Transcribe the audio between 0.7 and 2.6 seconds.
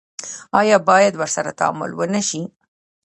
باید ورسره تعامل ونشي؟